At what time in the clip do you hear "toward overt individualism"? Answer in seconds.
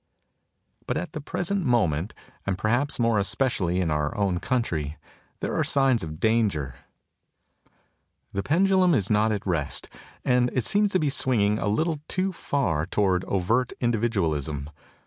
12.87-14.71